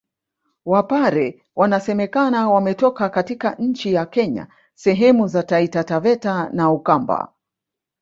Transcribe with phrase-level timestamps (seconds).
[0.65, 7.33] Wapare wanasemekana wametoka katika nchi ya Kenya sehemu za Taita Taveta na Ukamba